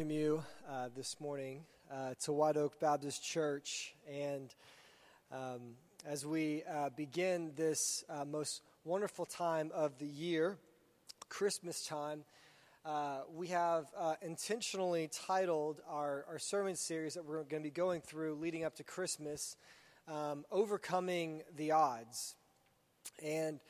[0.00, 1.60] welcome you uh, this morning
[1.92, 3.94] uh, to White Oak Baptist Church.
[4.10, 4.48] And
[5.30, 5.74] um,
[6.06, 10.56] as we uh, begin this uh, most wonderful time of the year,
[11.28, 12.24] Christmas time,
[12.86, 17.70] uh, we have uh, intentionally titled our, our sermon series that we're going to be
[17.70, 19.58] going through leading up to Christmas,
[20.08, 22.36] um, Overcoming the Odds.
[23.22, 23.60] And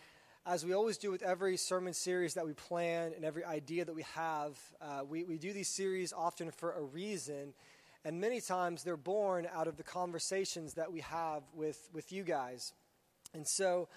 [0.46, 3.94] as we always do with every sermon series that we plan and every idea that
[3.94, 7.52] we have, uh, we, we do these series often for a reason.
[8.04, 12.24] And many times they're born out of the conversations that we have with, with you
[12.24, 12.72] guys.
[13.34, 13.88] And so,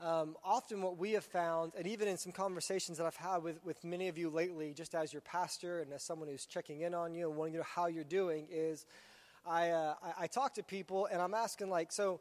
[0.00, 3.64] um, often what we have found, and even in some conversations that I've had with,
[3.64, 6.92] with many of you lately, just as your pastor and as someone who's checking in
[6.92, 8.84] on you and wanting to know how you're doing, is
[9.46, 12.18] I, uh, I, I talk to people and I'm asking, like, so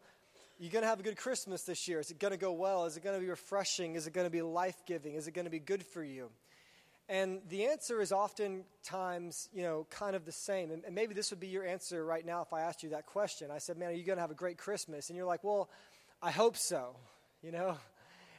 [0.61, 1.99] you going to have a good Christmas this year?
[1.99, 2.85] Is it going to go well?
[2.85, 3.95] Is it going to be refreshing?
[3.95, 5.15] Is it going to be life giving?
[5.15, 6.29] Is it going to be good for you?
[7.09, 10.69] And the answer is oftentimes, you know, kind of the same.
[10.69, 13.07] And, and maybe this would be your answer right now if I asked you that
[13.07, 13.49] question.
[13.49, 15.09] I said, man, are you going to have a great Christmas?
[15.09, 15.67] And you're like, well,
[16.21, 16.95] I hope so.
[17.43, 17.75] You know,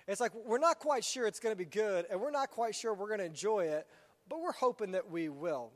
[0.06, 2.76] it's like we're not quite sure it's going to be good, and we're not quite
[2.76, 3.88] sure we're going to enjoy it,
[4.28, 5.72] but we're hoping that we will.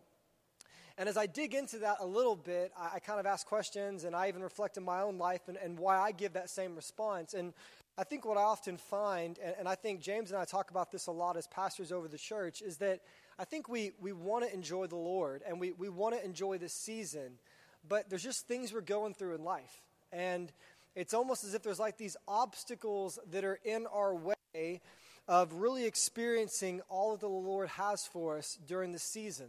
[0.99, 4.05] And as I dig into that a little bit, I, I kind of ask questions
[4.05, 6.75] and I even reflect in my own life and, and why I give that same
[6.75, 7.35] response.
[7.35, 7.53] And
[7.99, 10.91] I think what I often find, and, and I think James and I talk about
[10.91, 13.01] this a lot as pastors over the church, is that
[13.39, 16.59] I think we, we want to enjoy the Lord and we, we want to enjoy
[16.59, 17.39] this season,
[17.87, 19.83] but there's just things we're going through in life.
[20.13, 20.51] And
[20.95, 24.81] it's almost as if there's like these obstacles that are in our way
[25.29, 29.49] of really experiencing all that the Lord has for us during the season.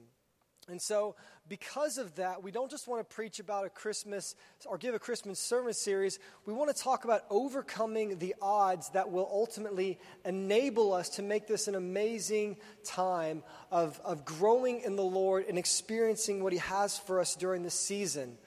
[0.69, 1.15] And so,
[1.47, 4.99] because of that, we don't just want to preach about a Christmas or give a
[4.99, 6.19] Christmas sermon series.
[6.45, 11.47] We want to talk about overcoming the odds that will ultimately enable us to make
[11.47, 16.97] this an amazing time of, of growing in the Lord and experiencing what He has
[16.97, 18.37] for us during this season.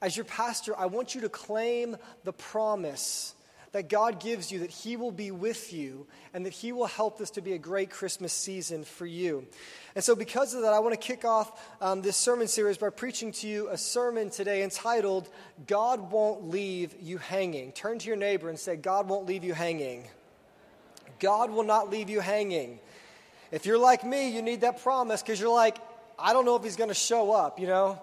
[0.00, 3.34] As your pastor, I want you to claim the promise
[3.76, 7.18] that God gives you that He will be with you and that He will help
[7.18, 9.46] this to be a great Christmas season for you.
[9.94, 12.88] And so, because of that, I want to kick off um, this sermon series by
[12.88, 15.28] preaching to you a sermon today entitled,
[15.66, 17.70] God Won't Leave You Hanging.
[17.72, 20.04] Turn to your neighbor and say, God won't leave you hanging.
[21.20, 22.78] God will not leave you hanging.
[23.52, 25.76] If you're like me, you need that promise because you're like,
[26.18, 28.00] I don't know if he's going to show up, you know?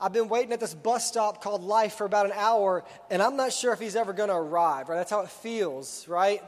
[0.00, 3.36] I've been waiting at this bus stop called life for about an hour, and I'm
[3.36, 4.96] not sure if he's ever going to arrive, right?
[4.96, 6.42] That's how it feels, right?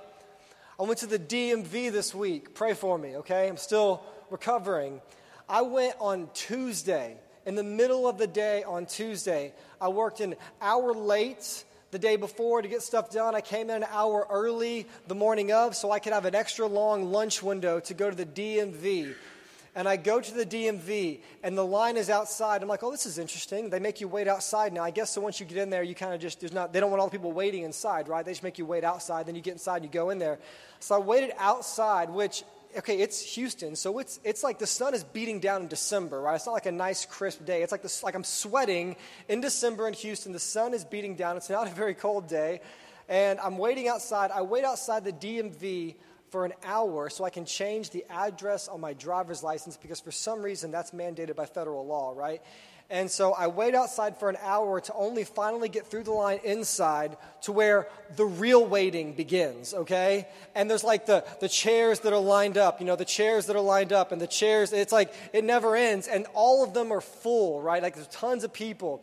[0.79, 2.55] I went to the DMV this week.
[2.55, 3.49] Pray for me, okay?
[3.49, 5.01] I'm still recovering.
[5.49, 9.55] I went on Tuesday, in the middle of the day on Tuesday.
[9.81, 13.35] I worked an hour late the day before to get stuff done.
[13.35, 16.67] I came in an hour early the morning of so I could have an extra
[16.67, 19.15] long lunch window to go to the DMV
[19.77, 22.63] and I go to the DMV, and the line is outside.
[22.63, 23.69] I'm like, oh, this is interesting.
[23.69, 24.83] They make you wait outside now.
[24.83, 26.81] I guess so once you get in there, you kind of just, there's not, they
[26.81, 28.25] don't want all the people waiting inside, right?
[28.25, 29.27] They just make you wait outside.
[29.27, 30.39] Then you get inside and you go in there.
[30.81, 32.43] So I waited outside, which,
[32.79, 33.77] okay, it's Houston.
[33.77, 36.37] So it's, it's like the sun is beating down in December, right?
[36.37, 37.63] It's not like a nice, crisp day.
[37.63, 38.97] It's like, this, like I'm sweating
[39.29, 40.33] in December in Houston.
[40.33, 41.37] The sun is beating down.
[41.37, 42.63] It's not a very cold day.
[43.11, 44.31] And I'm waiting outside.
[44.31, 45.97] I wait outside the DMV
[46.31, 50.11] for an hour so I can change the address on my driver's license because for
[50.11, 52.43] some reason that's mandated by federal law, right?
[52.89, 56.39] And so I wait outside for an hour to only finally get through the line
[56.45, 60.29] inside to where the real waiting begins, okay?
[60.55, 63.57] And there's like the, the chairs that are lined up, you know, the chairs that
[63.57, 66.07] are lined up and the chairs, it's like it never ends.
[66.07, 67.83] And all of them are full, right?
[67.83, 69.03] Like there's tons of people.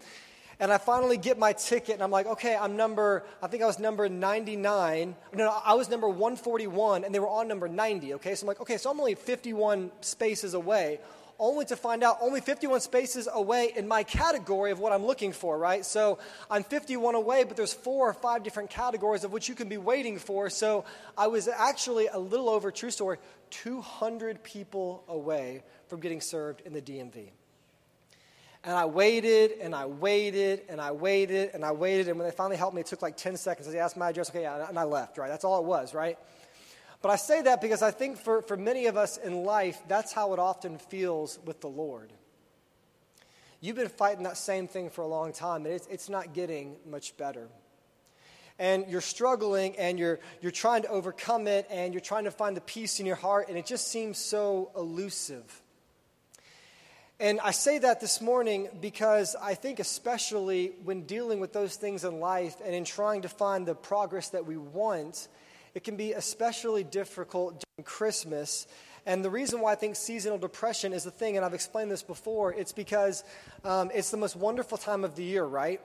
[0.60, 3.66] And I finally get my ticket, and I'm like, okay, I'm number, I think I
[3.66, 5.16] was number 99.
[5.34, 8.36] No, no, I was number 141, and they were on number 90, okay?
[8.36, 11.00] So I'm like, okay, so I'm only 51 spaces away,
[11.40, 15.32] only to find out only 51 spaces away in my category of what I'm looking
[15.32, 15.84] for, right?
[15.84, 16.20] So
[16.50, 19.78] I'm 51 away, but there's four or five different categories of which you can be
[19.78, 20.50] waiting for.
[20.50, 20.86] So
[21.18, 23.18] I was actually a little over, true story,
[23.50, 27.32] 200 people away from getting served in the DMV.
[28.64, 32.08] And I waited and I waited and I waited and I waited.
[32.08, 33.70] And when they finally helped me, it took like 10 seconds.
[33.70, 34.30] They asked my address.
[34.30, 35.28] Okay, yeah, and I left, right?
[35.28, 36.18] That's all it was, right?
[37.02, 40.14] But I say that because I think for, for many of us in life, that's
[40.14, 42.14] how it often feels with the Lord.
[43.60, 46.76] You've been fighting that same thing for a long time, and it's, it's not getting
[46.86, 47.48] much better.
[48.60, 52.58] And you're struggling and you're, you're trying to overcome it and you're trying to find
[52.58, 55.63] the peace in your heart, and it just seems so elusive.
[57.20, 62.04] And I say that this morning because I think, especially when dealing with those things
[62.04, 65.28] in life and in trying to find the progress that we want,
[65.74, 68.68] it can be especially difficult during Christmas
[69.06, 72.04] And the reason why I think seasonal depression is the thing, and I've explained this
[72.04, 73.24] before, it's because
[73.66, 75.82] um, it's the most wonderful time of the year, right?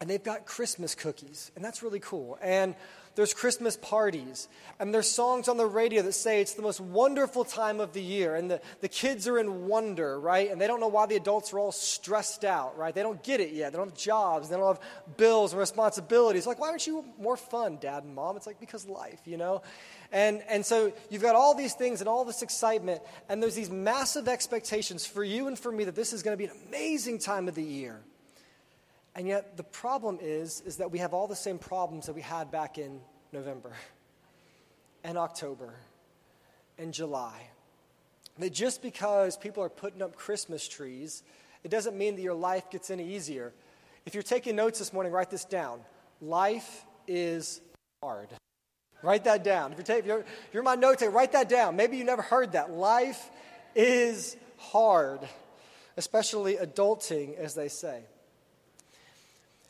[0.00, 2.38] And they've got Christmas cookies, and that's really cool.
[2.42, 2.74] And
[3.14, 4.46] there's Christmas parties,
[4.78, 8.02] and there's songs on the radio that say it's the most wonderful time of the
[8.02, 10.50] year, and the, the kids are in wonder, right?
[10.50, 12.94] And they don't know why the adults are all stressed out, right?
[12.94, 13.72] They don't get it yet.
[13.72, 14.80] They don't have jobs, they don't have
[15.16, 16.46] bills and responsibilities.
[16.46, 18.36] Like, why aren't you more fun, dad and mom?
[18.36, 19.62] It's like, because life, you know?
[20.12, 23.00] And, and so you've got all these things and all this excitement,
[23.30, 26.38] and there's these massive expectations for you and for me that this is going to
[26.38, 28.02] be an amazing time of the year.
[29.16, 32.20] And yet the problem is, is that we have all the same problems that we
[32.20, 33.00] had back in
[33.32, 33.72] November
[35.04, 35.74] and October
[36.78, 37.48] and July.
[38.38, 41.22] That just because people are putting up Christmas trees,
[41.64, 43.54] it doesn't mean that your life gets any easier.
[44.04, 45.80] If you're taking notes this morning, write this down.
[46.20, 47.62] Life is
[48.02, 48.28] hard.
[49.02, 49.72] Write that down.
[49.72, 51.74] If you're, taking, you're, you're my note taker, write that down.
[51.74, 52.70] Maybe you never heard that.
[52.70, 53.30] Life
[53.74, 55.20] is hard,
[55.96, 58.02] especially adulting, as they say.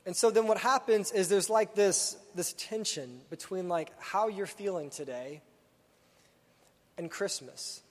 [0.07, 4.47] And so then what happens is there's like this, this tension between like how you're
[4.47, 5.43] feeling today
[6.97, 7.83] and Christmas.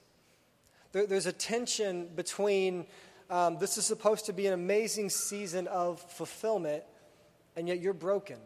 [0.94, 2.86] There, there's a tension between
[3.30, 6.84] um, this is supposed to be an amazing season of fulfillment,
[7.58, 8.38] and yet you're broken.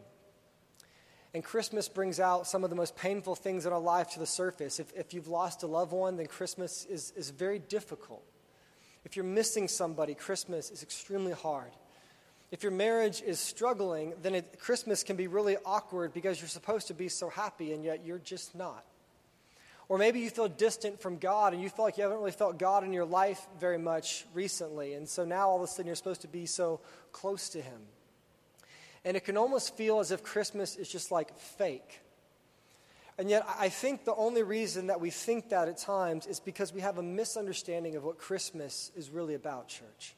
[1.32, 4.26] And Christmas brings out some of the most painful things in our life to the
[4.26, 4.80] surface.
[4.80, 8.24] If, if you've lost a loved one, then Christmas is, is very difficult.
[9.04, 11.70] If you're missing somebody, Christmas is extremely hard.
[12.50, 16.88] If your marriage is struggling, then it, Christmas can be really awkward because you're supposed
[16.88, 18.84] to be so happy and yet you're just not.
[19.88, 22.58] Or maybe you feel distant from God and you feel like you haven't really felt
[22.58, 24.94] God in your life very much recently.
[24.94, 26.80] And so now all of a sudden you're supposed to be so
[27.12, 27.80] close to Him.
[29.04, 32.00] And it can almost feel as if Christmas is just like fake.
[33.18, 36.72] And yet, I think the only reason that we think that at times is because
[36.72, 40.14] we have a misunderstanding of what Christmas is really about, church.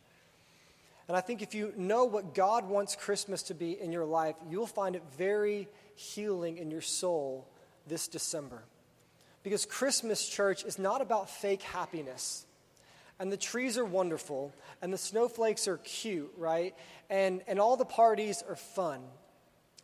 [1.13, 4.35] And I think if you know what God wants Christmas to be in your life,
[4.49, 7.47] you'll find it very healing in your soul
[7.87, 8.63] this December.
[9.43, 12.47] Because Christmas, church, is not about fake happiness.
[13.21, 16.75] And the trees are wonderful, and the snowflakes are cute, right?
[17.11, 19.03] And, and all the parties are fun.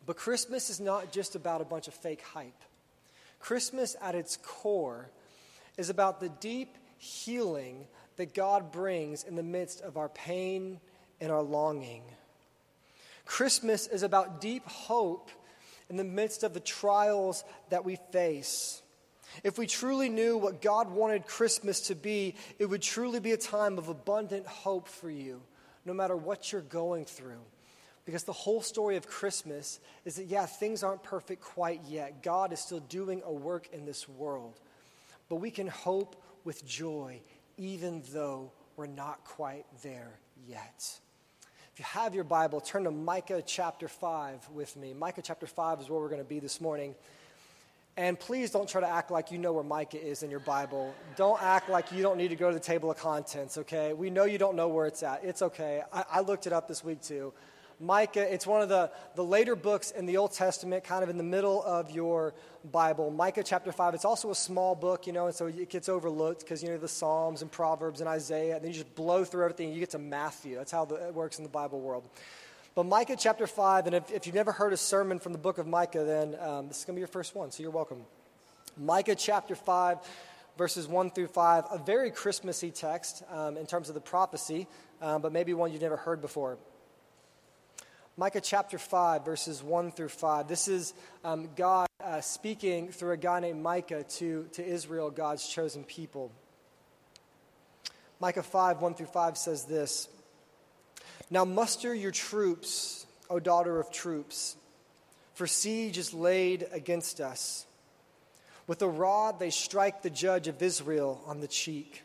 [0.07, 2.63] But Christmas is not just about a bunch of fake hype.
[3.39, 5.11] Christmas, at its core,
[5.77, 7.87] is about the deep healing
[8.17, 10.81] that God brings in the midst of our pain
[11.20, 12.03] and our longing.
[13.25, 15.31] Christmas is about deep hope
[15.91, 18.82] in the midst of the trials that we face.
[19.44, 23.37] If we truly knew what God wanted Christmas to be, it would truly be a
[23.37, 25.43] time of abundant hope for you,
[25.85, 27.43] no matter what you're going through.
[28.05, 32.23] Because the whole story of Christmas is that, yeah, things aren't perfect quite yet.
[32.23, 34.59] God is still doing a work in this world.
[35.29, 37.20] But we can hope with joy,
[37.59, 40.99] even though we're not quite there yet.
[41.79, 44.95] If you have your Bible, turn to Micah chapter 5 with me.
[44.95, 46.97] Micah chapter 5 is where we're going to be this morning.
[47.97, 50.93] And please don't try to act like you know where Micah is in your Bible.
[51.15, 53.93] Don't act like you don't need to go to the table of contents, okay?
[53.93, 55.23] We know you don't know where it's at.
[55.23, 55.83] It's okay.
[55.93, 57.33] I, I looked it up this week too.
[57.81, 61.17] Micah, it's one of the, the later books in the Old Testament, kind of in
[61.17, 62.35] the middle of your
[62.73, 63.11] Bible.
[63.11, 66.41] Micah chapter 5, it's also a small book, you know, and so it gets overlooked
[66.41, 69.45] because, you know, the Psalms and Proverbs and Isaiah, and then you just blow through
[69.45, 70.57] everything, you get to Matthew.
[70.57, 72.03] That's how the, it works in the Bible world.
[72.75, 75.58] But Micah chapter 5, and if, if you've never heard a sermon from the book
[75.58, 78.03] of Micah, then um, this is going to be your first one, so you're welcome.
[78.77, 79.99] Micah chapter 5,
[80.56, 84.67] verses 1 through 5, a very Christmassy text um, in terms of the prophecy,
[85.01, 86.58] um, but maybe one you've never heard before.
[88.19, 90.48] Micah chapter 5, verses 1 through 5.
[90.48, 90.93] This is
[91.25, 96.32] um, God uh, speaking through a guy named Micah to, to Israel, God's chosen people.
[98.19, 100.08] Micah 5, 1 through 5 says this
[101.31, 104.56] Now muster your troops, O daughter of troops,
[105.34, 107.67] for siege is laid against us.
[108.67, 112.03] With a rod they strike the judge of Israel on the cheek.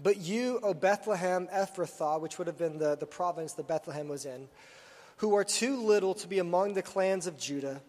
[0.00, 4.24] But you, O Bethlehem Ephrathah, which would have been the, the province that Bethlehem was
[4.24, 4.46] in,
[5.18, 7.80] who are too little to be among the clans of Judah.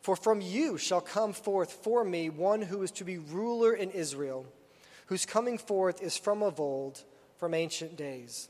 [0.00, 3.90] For from you shall come forth for me one who is to be ruler in
[3.90, 4.46] Israel,
[5.06, 7.02] whose coming forth is from of old,
[7.36, 8.48] from ancient days.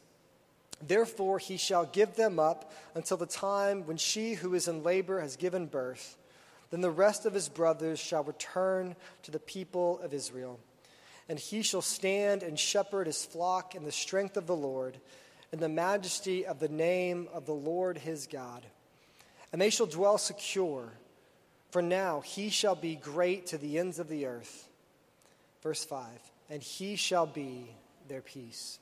[0.81, 5.21] Therefore he shall give them up until the time when she who is in labor
[5.21, 6.17] has given birth.
[6.71, 10.61] Then the rest of his brothers shall return to the people of Israel.
[11.29, 14.99] And he shall stand and shepherd his flock in the strength of the Lord
[15.53, 18.65] in the majesty of the name of the Lord his God.
[19.53, 20.93] And they shall dwell secure,
[21.71, 24.69] for now he shall be great to the ends of the earth.
[25.63, 26.07] Verse 5
[26.51, 27.71] And he shall be
[28.09, 28.79] their peace.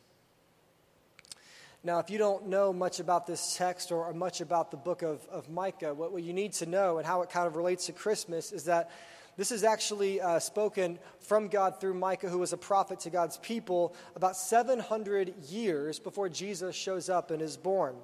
[1.84, 5.24] Now, if you don't know much about this text or much about the book of,
[5.28, 7.92] of Micah, what, what you need to know and how it kind of relates to
[7.92, 8.90] Christmas is that
[9.36, 13.36] this is actually uh, spoken from God through Micah, who was a prophet to God's
[13.38, 17.96] people, about 700 years before Jesus shows up and is born.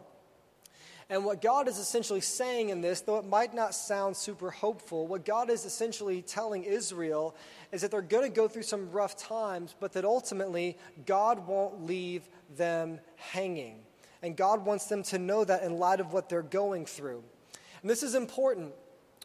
[1.09, 5.07] And what God is essentially saying in this, though it might not sound super hopeful,
[5.07, 7.35] what God is essentially telling Israel
[7.71, 11.85] is that they're going to go through some rough times, but that ultimately God won't
[11.85, 13.81] leave them hanging.
[14.23, 17.23] And God wants them to know that in light of what they're going through.
[17.83, 18.73] And this is important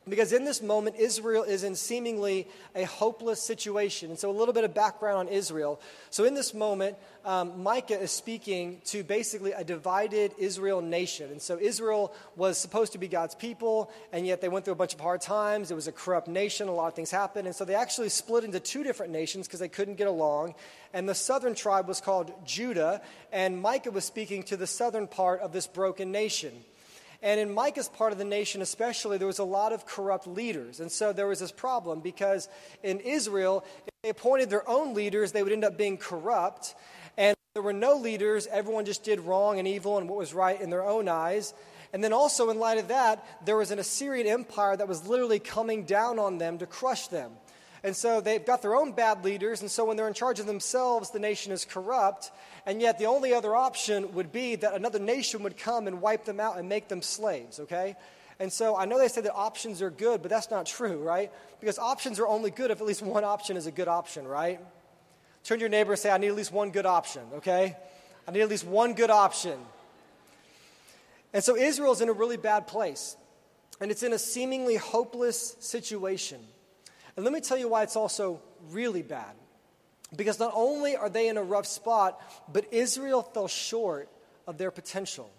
[0.09, 4.09] because in this moment, Israel is in seemingly a hopeless situation.
[4.09, 5.79] And so, a little bit of background on Israel.
[6.09, 11.31] So, in this moment, um, Micah is speaking to basically a divided Israel nation.
[11.31, 14.77] And so, Israel was supposed to be God's people, and yet they went through a
[14.77, 15.71] bunch of hard times.
[15.71, 17.47] It was a corrupt nation, a lot of things happened.
[17.47, 20.55] And so, they actually split into two different nations because they couldn't get along.
[20.93, 25.41] And the southern tribe was called Judah, and Micah was speaking to the southern part
[25.41, 26.53] of this broken nation.
[27.21, 30.79] And in Micah's part of the nation, especially, there was a lot of corrupt leaders.
[30.79, 32.47] And so there was this problem because
[32.83, 36.75] in Israel, if they appointed their own leaders, they would end up being corrupt.
[37.17, 38.47] And there were no leaders.
[38.47, 41.53] Everyone just did wrong and evil and what was right in their own eyes.
[41.93, 45.39] And then also, in light of that, there was an Assyrian empire that was literally
[45.39, 47.31] coming down on them to crush them.
[47.83, 50.45] And so they've got their own bad leaders, and so when they're in charge of
[50.45, 52.31] themselves, the nation is corrupt.
[52.65, 56.25] And yet, the only other option would be that another nation would come and wipe
[56.25, 57.95] them out and make them slaves, okay?
[58.39, 61.31] And so I know they say that options are good, but that's not true, right?
[61.59, 64.59] Because options are only good if at least one option is a good option, right?
[65.43, 67.77] Turn to your neighbor and say, I need at least one good option, okay?
[68.27, 69.57] I need at least one good option.
[71.33, 73.15] And so Israel's in a really bad place,
[73.79, 76.39] and it's in a seemingly hopeless situation.
[77.17, 79.35] And let me tell you why it's also really bad.
[80.15, 82.21] Because not only are they in a rough spot,
[82.53, 84.07] but Israel fell short
[84.45, 85.29] of their potential.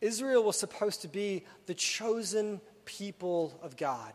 [0.00, 4.12] Israel was supposed to be the chosen people of God.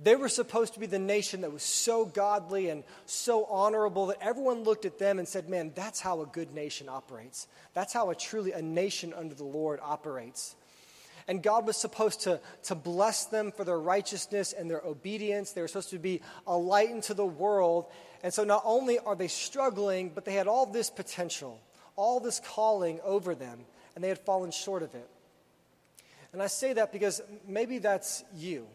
[0.00, 4.18] They were supposed to be the nation that was so godly and so honorable that
[4.20, 7.46] everyone looked at them and said, Man, that's how a good nation operates.
[7.74, 10.56] That's how a truly a nation under the Lord operates.
[11.26, 15.52] And God was supposed to, to bless them for their righteousness and their obedience.
[15.52, 17.86] They were supposed to be a light into the world.
[18.22, 21.60] And so not only are they struggling, but they had all this potential,
[21.96, 23.60] all this calling over them,
[23.94, 25.08] and they had fallen short of it.
[26.32, 28.66] And I say that because maybe that's you.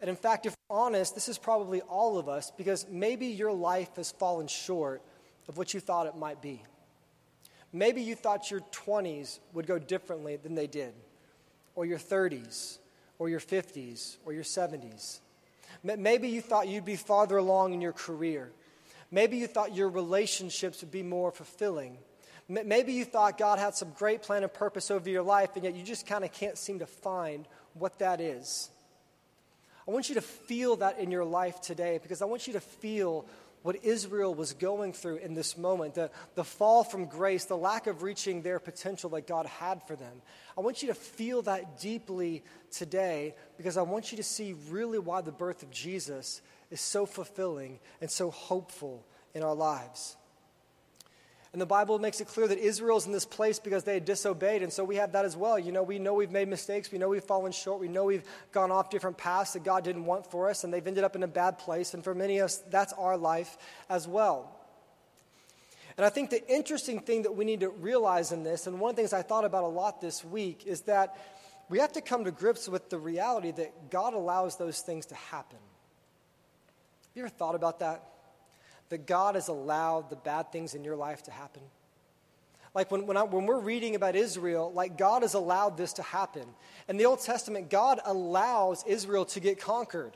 [0.00, 3.52] And in fact, if we're honest, this is probably all of us because maybe your
[3.52, 5.02] life has fallen short
[5.48, 6.62] of what you thought it might be.
[7.72, 10.94] Maybe you thought your 20s would go differently than they did
[11.74, 12.78] or your 30s
[13.18, 15.20] or your 50s or your 70s.
[15.82, 18.50] Maybe you thought you'd be farther along in your career.
[19.10, 21.98] Maybe you thought your relationships would be more fulfilling.
[22.48, 25.74] Maybe you thought God had some great plan and purpose over your life, and yet
[25.74, 28.70] you just kind of can't seem to find what that is.
[29.86, 32.60] I want you to feel that in your life today because I want you to
[32.60, 33.26] feel
[33.64, 37.86] what Israel was going through in this moment the, the fall from grace, the lack
[37.86, 40.20] of reaching their potential that God had for them.
[40.56, 44.98] I want you to feel that deeply today because I want you to see really
[44.98, 49.02] why the birth of Jesus is so fulfilling and so hopeful
[49.32, 50.18] in our lives.
[51.54, 54.64] And the Bible makes it clear that Israel's in this place because they had disobeyed.
[54.64, 55.56] And so we have that as well.
[55.56, 56.90] You know, we know we've made mistakes.
[56.90, 57.80] We know we've fallen short.
[57.80, 60.64] We know we've gone off different paths that God didn't want for us.
[60.64, 61.94] And they've ended up in a bad place.
[61.94, 63.56] And for many of us, that's our life
[63.88, 64.50] as well.
[65.96, 68.90] And I think the interesting thing that we need to realize in this, and one
[68.90, 71.16] of the things I thought about a lot this week, is that
[71.68, 75.14] we have to come to grips with the reality that God allows those things to
[75.14, 75.58] happen.
[75.60, 78.02] Have you ever thought about that?
[78.88, 81.62] That God has allowed the bad things in your life to happen?
[82.74, 86.02] Like when, when, I, when, we're reading about Israel, like God has allowed this to
[86.02, 86.44] happen.
[86.88, 90.12] In the Old Testament, God allows Israel to get conquered.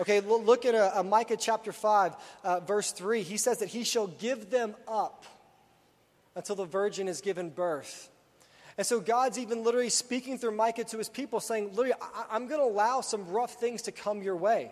[0.00, 3.22] Okay, look at a, uh, a Micah chapter 5, uh, verse 3.
[3.22, 5.26] He says that he shall give them up
[6.34, 8.08] until the virgin is given birth.
[8.78, 12.46] And so God's even literally speaking through Micah to his people, saying, literally, I, I'm
[12.46, 14.70] going to allow some rough things to come your way.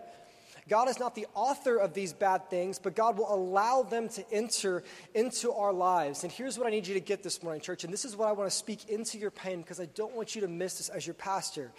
[0.71, 4.25] God is not the author of these bad things, but God will allow them to
[4.33, 4.85] enter
[5.17, 6.23] into our lives.
[6.23, 8.29] And here's what I need you to get this morning, church, and this is what
[8.29, 10.89] I want to speak into your pain because I don't want you to miss this
[10.89, 11.73] as your pastor.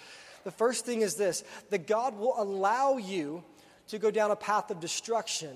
[0.43, 3.45] The first thing is this that God will allow you
[3.87, 5.55] to go down a path of destruction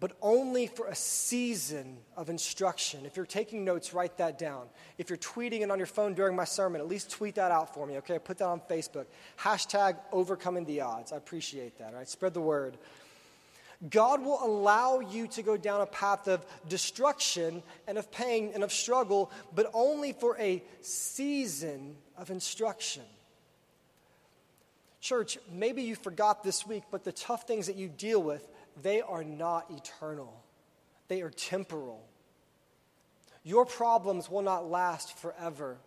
[0.00, 3.04] but only for a season of instruction.
[3.04, 4.62] If you're taking notes, write that down.
[4.96, 7.74] If you're tweeting it on your phone during my sermon, at least tweet that out
[7.74, 8.18] for me, okay?
[8.18, 9.04] Put that on Facebook.
[9.38, 11.12] Hashtag overcoming the odds.
[11.12, 12.08] I appreciate that, all right?
[12.08, 12.78] Spread the word.
[13.88, 18.64] God will allow you to go down a path of destruction and of pain and
[18.64, 23.02] of struggle, but only for a season of instruction.
[25.00, 28.46] Church, maybe you forgot this week, but the tough things that you deal with,
[28.82, 30.42] they are not eternal,
[31.08, 32.06] they are temporal.
[33.42, 35.78] Your problems will not last forever.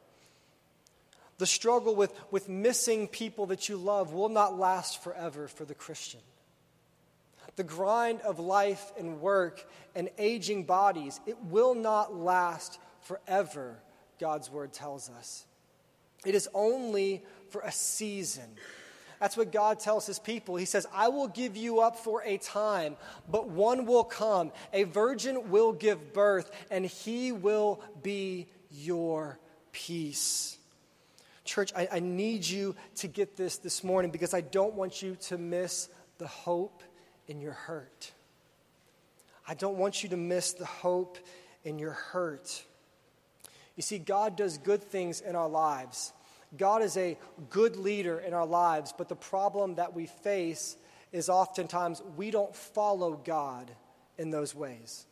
[1.38, 5.76] The struggle with, with missing people that you love will not last forever for the
[5.76, 6.20] Christian.
[7.56, 13.78] The grind of life and work and aging bodies, it will not last forever,
[14.20, 15.46] God's word tells us.
[16.26, 18.50] It is only for a season.
[19.24, 20.58] That's what God tells his people.
[20.58, 22.98] He says, I will give you up for a time,
[23.32, 24.52] but one will come.
[24.74, 29.40] A virgin will give birth, and he will be your
[29.72, 30.58] peace.
[31.46, 35.16] Church, I, I need you to get this this morning because I don't want you
[35.28, 35.88] to miss
[36.18, 36.84] the hope
[37.30, 38.12] in your hurt.
[39.48, 41.18] I don't want you to miss the hope
[41.64, 42.62] in your hurt.
[43.78, 46.12] You see, God does good things in our lives.
[46.58, 47.18] God is a
[47.50, 50.78] good leader in our lives, but the problem that we face
[51.12, 53.72] is oftentimes we don't follow God
[54.18, 55.06] in those ways.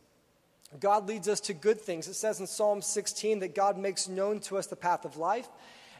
[0.80, 2.08] God leads us to good things.
[2.08, 5.48] It says in Psalm 16 that God makes known to us the path of life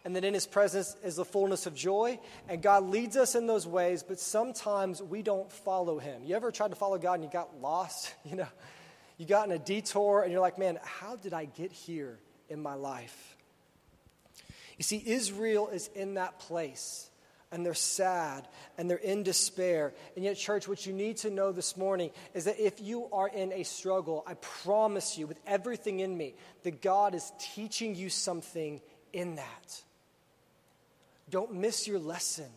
[0.04, 2.18] and that in his presence is the fullness of joy.
[2.48, 6.22] And God leads us in those ways, but sometimes we don't follow him.
[6.24, 8.14] You ever tried to follow God and you got lost?
[8.24, 8.48] You know,
[9.18, 12.18] you got in a detour and you're like, man, how did I get here
[12.48, 13.36] in my life?
[14.78, 17.10] You see, Israel is in that place
[17.52, 18.48] and they're sad
[18.78, 19.92] and they're in despair.
[20.16, 23.28] And yet, church, what you need to know this morning is that if you are
[23.28, 28.08] in a struggle, I promise you with everything in me that God is teaching you
[28.08, 28.80] something
[29.12, 29.82] in that.
[31.28, 32.50] Don't miss your lesson.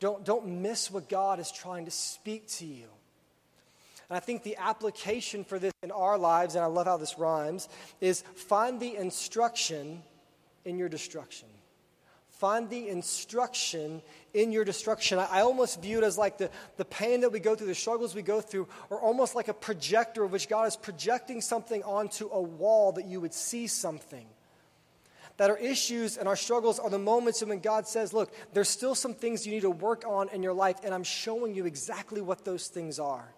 [0.00, 2.86] Don't, don't miss what God is trying to speak to you.
[4.08, 7.18] And I think the application for this in our lives, and I love how this
[7.18, 7.68] rhymes,
[8.00, 10.02] is find the instruction
[10.64, 11.48] in your destruction.
[12.28, 14.00] Find the instruction
[14.32, 15.18] in your destruction.
[15.18, 17.74] I, I, almost view it as like the, the pain that we go through, the
[17.74, 21.82] struggles we go through, are almost like a projector of which God is projecting something
[21.82, 24.26] onto a wall that you would see something
[25.40, 28.94] that our issues and our struggles are the moments when God says, Look, there's still
[28.94, 32.20] some things you need to work on in your life, and I'm showing you exactly
[32.20, 33.32] what those things are.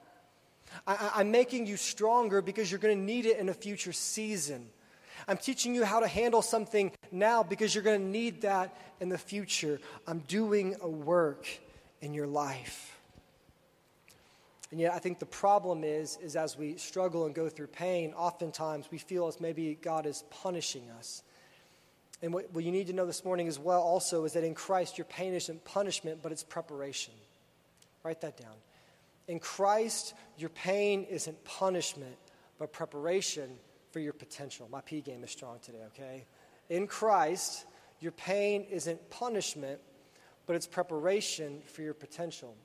[0.84, 4.66] I, am making you stronger because you're going to need it in a future season.
[5.28, 9.08] I'm teaching you how to handle something now because you're going to need that in
[9.08, 9.80] the future.
[10.06, 11.46] I'm doing a work
[12.00, 12.98] in your life.
[14.70, 18.14] And yet, I think the problem is, is as we struggle and go through pain,
[18.14, 21.22] oftentimes we feel as maybe God is punishing us.
[22.22, 24.54] And what, what you need to know this morning as well, also, is that in
[24.54, 27.12] Christ, your pain isn't punishment, but it's preparation.
[28.02, 28.54] Write that down.
[29.28, 32.16] In Christ, your pain isn't punishment,
[32.58, 33.50] but preparation
[33.92, 34.68] for your potential.
[34.70, 36.24] My P game is strong today, okay?
[36.68, 37.66] In Christ,
[38.00, 39.78] your pain isn't punishment,
[40.46, 42.56] but it's preparation for your potential.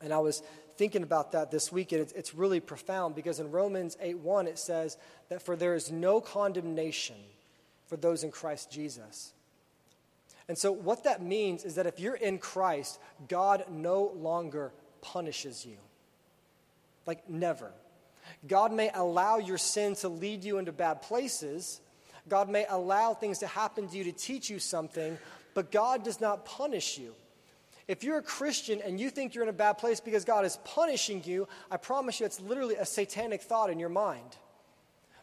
[0.00, 0.42] And I was
[0.76, 4.48] thinking about that this week, and it's, it's really profound because in Romans 8 1,
[4.48, 4.96] it says
[5.28, 7.16] that for there is no condemnation
[7.86, 9.32] for those in Christ Jesus.
[10.48, 15.64] And so, what that means is that if you're in Christ, God no longer punishes
[15.64, 15.76] you.
[17.06, 17.72] Like, never.
[18.46, 21.80] God may allow your sin to lead you into bad places.
[22.28, 25.18] God may allow things to happen to you to teach you something,
[25.54, 27.14] but God does not punish you.
[27.88, 30.56] If you're a Christian and you think you're in a bad place because God is
[30.64, 34.36] punishing you, I promise you it's literally a satanic thought in your mind.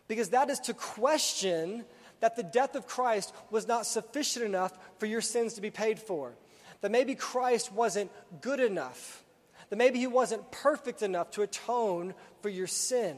[0.08, 1.86] Because that is to question
[2.20, 6.00] that the death of Christ was not sufficient enough for your sins to be paid
[6.00, 6.34] for.
[6.82, 9.24] That maybe Christ wasn't good enough.
[9.70, 13.18] That maybe he wasn't perfect enough to atone for your sin.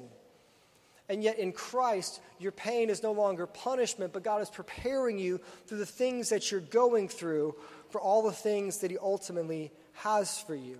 [1.08, 5.42] And yet, in Christ, your pain is no longer punishment, but God is preparing you
[5.68, 7.56] through the things that you're going through
[7.90, 10.80] for all the things that He ultimately has for you.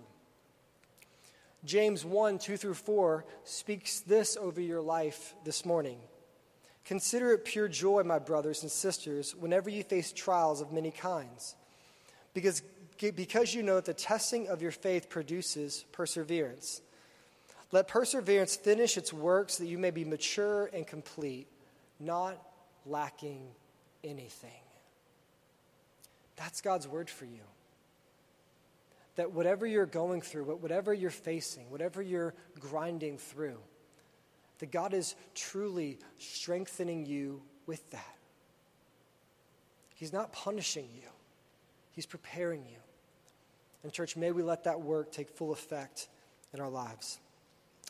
[1.64, 5.98] James 1 2 through 4 speaks this over your life this morning.
[6.84, 11.54] Consider it pure joy, my brothers and sisters, whenever you face trials of many kinds,
[12.34, 12.62] because,
[13.10, 16.80] because you know that the testing of your faith produces perseverance.
[17.72, 21.48] Let perseverance finish its work so that you may be mature and complete,
[21.98, 22.40] not
[22.84, 23.42] lacking
[24.04, 24.50] anything.
[26.36, 27.40] That's God's word for you.
[29.16, 33.58] That whatever you're going through, whatever you're facing, whatever you're grinding through,
[34.58, 38.16] that God is truly strengthening you with that.
[39.94, 41.08] He's not punishing you,
[41.92, 42.78] He's preparing you.
[43.82, 46.08] And, church, may we let that work take full effect
[46.52, 47.18] in our lives.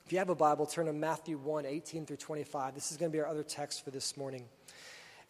[0.07, 2.75] If you have a Bible, turn to Matthew 1 18 through 25.
[2.75, 4.47] This is going to be our other text for this morning.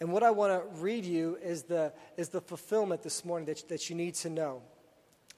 [0.00, 3.68] And what I want to read you is the, is the fulfillment this morning that,
[3.68, 4.62] that you need to know.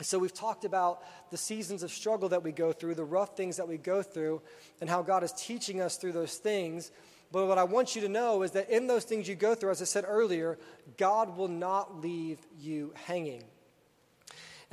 [0.00, 3.58] So, we've talked about the seasons of struggle that we go through, the rough things
[3.58, 4.42] that we go through,
[4.80, 6.90] and how God is teaching us through those things.
[7.30, 9.70] But what I want you to know is that in those things you go through,
[9.70, 10.58] as I said earlier,
[10.96, 13.44] God will not leave you hanging.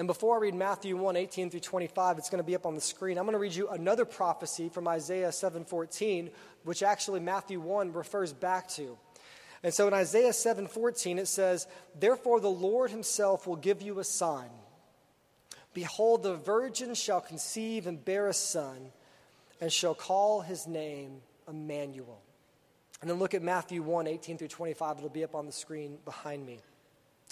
[0.01, 2.73] And before I read Matthew 1 18 through 25, it's going to be up on
[2.73, 3.19] the screen.
[3.19, 6.31] I'm going to read you another prophecy from Isaiah 7 14,
[6.63, 8.97] which actually Matthew 1 refers back to.
[9.61, 11.67] And so in Isaiah 7 14, it says,
[11.99, 14.49] Therefore the Lord himself will give you a sign.
[15.75, 18.91] Behold, the virgin shall conceive and bear a son,
[19.61, 22.23] and shall call his name Emmanuel.
[23.01, 24.97] And then look at Matthew 1 18 through 25.
[24.97, 26.57] It'll be up on the screen behind me.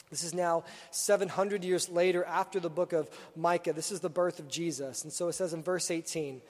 [0.09, 3.73] This is now 700 years later after the book of Micah.
[3.73, 5.03] This is the birth of Jesus.
[5.03, 6.41] And so it says in verse 18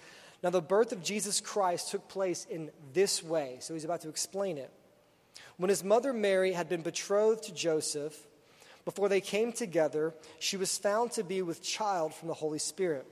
[0.43, 3.57] Now the birth of Jesus Christ took place in this way.
[3.59, 4.71] So he's about to explain it.
[5.57, 8.17] When his mother Mary had been betrothed to Joseph,
[8.85, 13.05] before they came together, she was found to be with child from the Holy Spirit.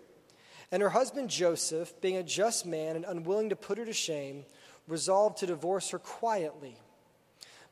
[0.72, 4.46] And her husband Joseph, being a just man and unwilling to put her to shame,
[4.88, 6.78] resolved to divorce her quietly.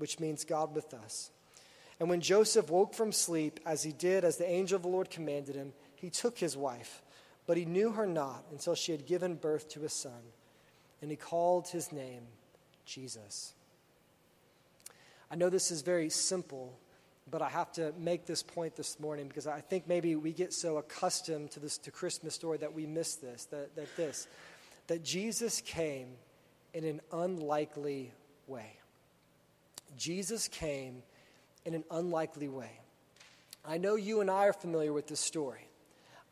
[0.00, 1.30] which means God with us.
[1.98, 5.10] And when Joseph woke from sleep, as he did as the angel of the Lord
[5.10, 7.02] commanded him, he took his wife,
[7.46, 10.22] but he knew her not until she had given birth to a son,
[11.02, 12.22] and he called his name
[12.86, 13.52] Jesus.
[15.30, 16.78] I know this is very simple
[17.30, 20.52] but I have to make this point this morning because I think maybe we get
[20.52, 24.26] so accustomed to this to Christmas story that we miss this, that, that this,
[24.88, 26.08] that Jesus came
[26.74, 28.12] in an unlikely
[28.46, 28.72] way.
[29.96, 31.02] Jesus came
[31.64, 32.80] in an unlikely way.
[33.64, 35.68] I know you and I are familiar with this story.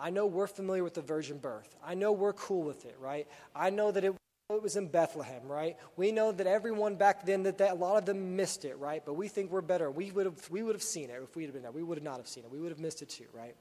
[0.00, 1.76] I know we're familiar with the virgin birth.
[1.84, 3.26] I know we're cool with it, right?
[3.54, 4.14] I know that it
[4.50, 5.76] it was in Bethlehem, right?
[5.98, 9.02] We know that everyone back then that, that a lot of them missed it, right?
[9.04, 9.90] But we think we're better.
[9.90, 11.70] We would have we would have seen it if we had been there.
[11.70, 12.50] We would have not have seen it.
[12.50, 13.54] We would have missed it too, right?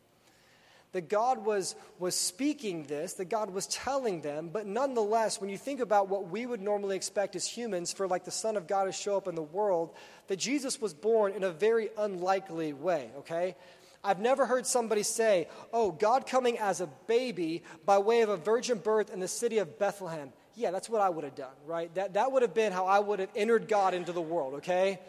[0.98, 5.58] That God was was speaking this, that God was telling them, but nonetheless, when you
[5.60, 8.86] think about what we would normally expect as humans for like the Son of God
[8.86, 9.94] to show up in the world,
[10.26, 13.56] that Jesus was born in a very unlikely way, okay?
[14.04, 18.38] I've never heard somebody say, oh, God coming as a baby by way of a
[18.38, 21.94] virgin birth in the city of Bethlehem yeah, that's what I would have done, right?
[21.94, 25.00] That, that would have been how I would have entered God into the world, okay?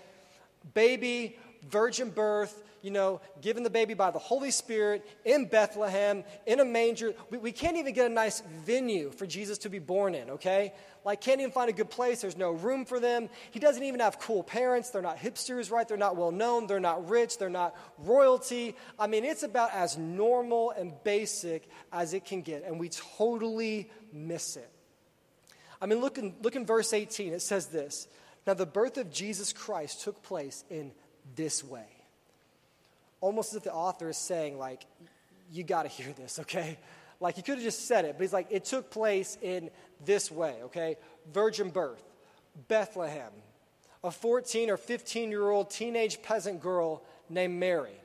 [0.74, 1.38] Baby,
[1.70, 6.64] virgin birth, you know, given the baby by the Holy Spirit in Bethlehem, in a
[6.64, 7.14] manger.
[7.30, 10.72] We, we can't even get a nice venue for Jesus to be born in, okay?
[11.04, 12.20] Like, can't even find a good place.
[12.20, 13.28] There's no room for them.
[13.50, 14.90] He doesn't even have cool parents.
[14.90, 15.86] They're not hipsters, right?
[15.88, 16.66] They're not well known.
[16.66, 17.38] They're not rich.
[17.38, 18.76] They're not royalty.
[18.98, 23.90] I mean, it's about as normal and basic as it can get, and we totally
[24.12, 24.70] miss it.
[25.80, 27.32] I mean, look in, look in verse 18.
[27.32, 28.08] It says this
[28.46, 30.92] Now, the birth of Jesus Christ took place in
[31.38, 31.86] this way.
[33.22, 34.84] Almost as if the author is saying, like,
[35.50, 36.76] you got to hear this, okay?
[37.20, 39.70] Like, he could have just said it, but he's like, it took place in
[40.04, 40.96] this way, okay?
[41.32, 42.02] Virgin birth,
[42.68, 43.32] Bethlehem,
[44.04, 47.98] a 14 or 15 year old teenage peasant girl named Mary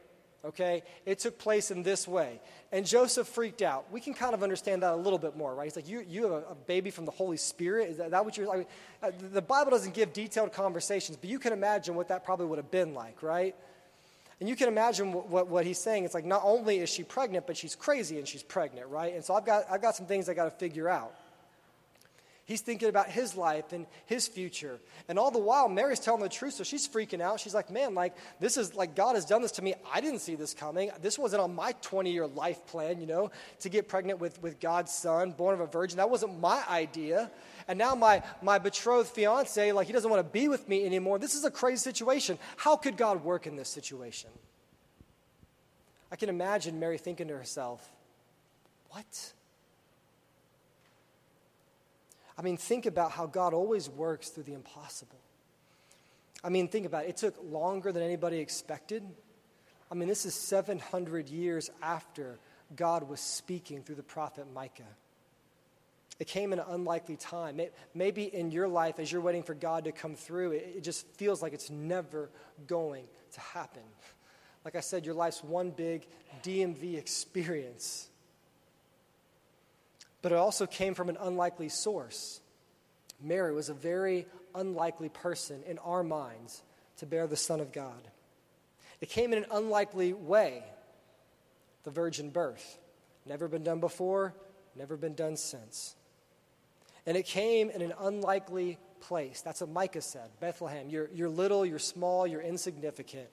[0.45, 0.83] okay?
[1.05, 2.39] It took place in this way.
[2.71, 3.85] And Joseph freaked out.
[3.91, 5.65] We can kind of understand that a little bit more, right?
[5.65, 7.89] He's like, You, you have a, baby from the Holy Spirit?
[7.89, 8.65] Is that, that what you're mean,
[9.01, 12.57] uh, The Bible doesn't give detailed conversations, but you can imagine what that probably would
[12.57, 13.55] have been like, right?
[14.39, 16.03] And you can imagine what, what, what he's saying.
[16.03, 19.13] It's like, not only is she pregnant, but she's crazy and she's pregnant, right?
[19.13, 21.13] And so I've got, I've got some things I got to figure out.
[22.45, 24.77] He's thinking about his life and his future.
[25.07, 27.39] And all the while, Mary's telling the truth, so she's freaking out.
[27.39, 29.75] She's like, man, like, this is like God has done this to me.
[29.93, 30.91] I didn't see this coming.
[31.01, 34.59] This wasn't on my 20 year life plan, you know, to get pregnant with, with
[34.59, 35.97] God's son, born of a virgin.
[35.97, 37.31] That wasn't my idea.
[37.69, 41.19] And now my, my betrothed fiance, like, he doesn't want to be with me anymore.
[41.19, 42.37] This is a crazy situation.
[42.57, 44.29] How could God work in this situation?
[46.11, 47.89] I can imagine Mary thinking to herself,
[48.89, 49.33] what?
[52.37, 55.19] I mean, think about how God always works through the impossible.
[56.43, 57.09] I mean, think about it.
[57.09, 59.03] It took longer than anybody expected.
[59.91, 62.39] I mean, this is 700 years after
[62.75, 64.83] God was speaking through the prophet Micah.
[66.19, 67.59] It came in an unlikely time.
[67.59, 70.83] It, maybe in your life, as you're waiting for God to come through, it, it
[70.83, 72.29] just feels like it's never
[72.67, 73.83] going to happen.
[74.63, 76.05] Like I said, your life's one big
[76.43, 78.09] DMV experience.
[80.23, 82.41] But it also came from an unlikely source.
[83.21, 86.63] Mary was a very unlikely person in our minds
[86.97, 88.07] to bear the Son of God.
[89.01, 90.63] It came in an unlikely way
[91.83, 92.79] the virgin birth.
[93.25, 94.33] Never been done before,
[94.75, 95.95] never been done since.
[97.05, 99.41] And it came in an unlikely place.
[99.41, 103.27] That's what Micah said Bethlehem, you're, you're little, you're small, you're insignificant,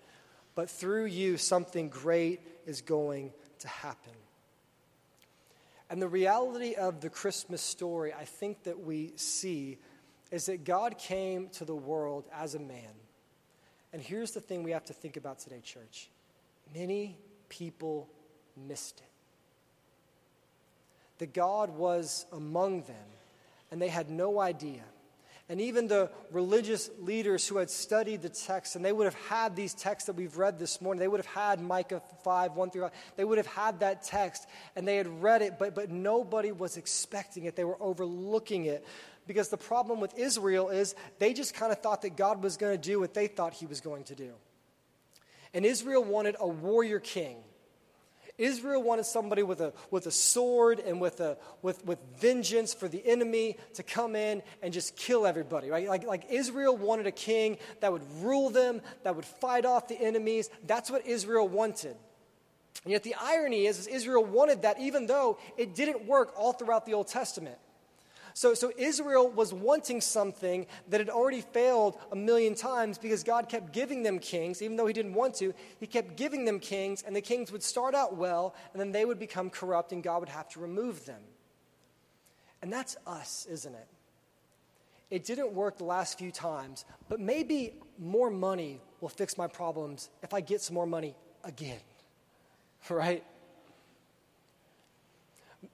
[0.57, 4.13] but through you, something great is going to happen.
[5.91, 9.79] And the reality of the Christmas story, I think that we see,
[10.31, 12.95] is that God came to the world as a man.
[13.93, 16.09] And here's the thing we have to think about today, church
[16.73, 18.09] many people
[18.57, 19.07] missed it.
[21.19, 22.97] That God was among them,
[23.73, 24.85] and they had no idea.
[25.51, 29.57] And even the religious leaders who had studied the text, and they would have had
[29.57, 32.83] these texts that we've read this morning, they would have had Micah 5, 1 through
[32.83, 32.93] 5.
[33.17, 36.77] They would have had that text, and they had read it, but, but nobody was
[36.77, 37.57] expecting it.
[37.57, 38.87] They were overlooking it.
[39.27, 42.81] Because the problem with Israel is they just kind of thought that God was going
[42.81, 44.31] to do what they thought he was going to do.
[45.53, 47.39] And Israel wanted a warrior king
[48.41, 52.89] Israel wanted somebody with a, with a sword and with, a, with, with vengeance for
[52.89, 55.89] the enemy to come in and just kill everybody, right?
[55.89, 60.01] Like, like Israel wanted a king that would rule them, that would fight off the
[60.01, 60.49] enemies.
[60.67, 61.97] That's what Israel wanted.
[62.85, 66.55] And yet the irony is, is Israel wanted that even though it didn't work all
[66.55, 67.59] throughout the Old Testament.
[68.41, 73.51] So, so Israel was wanting something that had already failed a million times because God
[73.51, 75.53] kept giving them kings, even though He didn't want to.
[75.79, 79.05] He kept giving them kings, and the kings would start out well, and then they
[79.05, 81.21] would become corrupt, and God would have to remove them.
[82.63, 83.89] And that's us, isn't it?
[85.11, 90.09] It didn't work the last few times, but maybe more money will fix my problems
[90.23, 91.81] if I get some more money again,
[92.89, 93.23] right?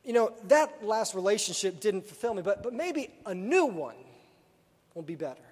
[0.05, 3.97] You know, that last relationship didn't fulfill me, but, but maybe a new one
[4.95, 5.43] will be better.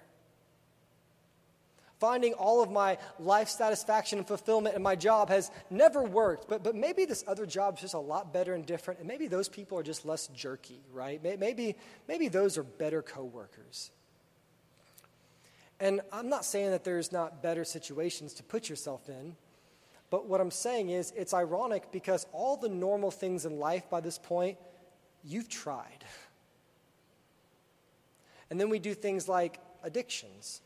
[1.99, 6.63] Finding all of my life satisfaction and fulfillment in my job has never worked, but,
[6.63, 9.47] but maybe this other job is just a lot better and different, and maybe those
[9.47, 11.23] people are just less jerky, right?
[11.23, 11.75] Maybe,
[12.07, 13.91] maybe those are better coworkers.
[15.79, 19.35] And I'm not saying that there's not better situations to put yourself in,
[20.09, 24.01] but what I'm saying is, it's ironic because all the normal things in life by
[24.01, 24.57] this point,
[25.23, 26.05] you've tried.
[28.49, 30.61] And then we do things like addictions.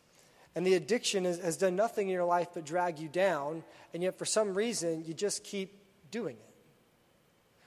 [0.55, 4.03] And the addiction is, has done nothing in your life but drag you down, and
[4.03, 5.79] yet for some reason, you just keep
[6.11, 6.49] doing it.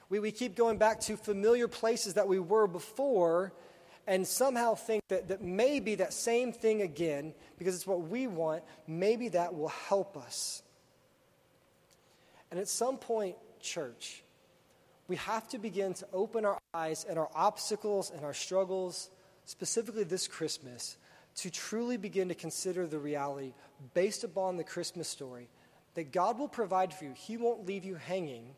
[0.09, 3.53] We, we keep going back to familiar places that we were before
[4.05, 8.63] and somehow think that, that maybe that same thing again, because it's what we want,
[8.85, 10.61] maybe that will help us.
[12.53, 14.21] And at some point, church,
[15.07, 19.09] we have to begin to open our eyes and our obstacles and our struggles,
[19.45, 20.97] specifically this Christmas,
[21.37, 23.53] to truly begin to consider the reality
[23.95, 25.49] based upon the Christmas story
[25.95, 27.13] that God will provide for you.
[27.15, 28.53] He won't leave you hanging,